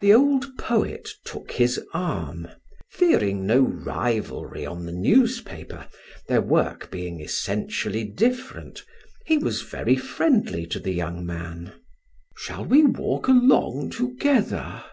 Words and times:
The 0.00 0.14
old 0.14 0.56
poet 0.56 1.08
took 1.24 1.50
his 1.50 1.82
arm; 1.92 2.46
fearing 2.92 3.44
no 3.44 3.58
rivalry 3.60 4.64
on 4.64 4.86
the 4.86 4.92
newspaper, 4.92 5.88
their 6.28 6.40
work 6.40 6.92
being 6.92 7.18
essentially 7.20 8.04
different, 8.04 8.84
he 9.26 9.36
was 9.36 9.62
very 9.62 9.96
friendly 9.96 10.64
to 10.66 10.78
the 10.78 10.92
young 10.92 11.26
man. 11.26 11.72
"Shall 12.36 12.64
we 12.66 12.84
walk 12.84 13.26
along 13.26 13.90
together?" 13.90 14.84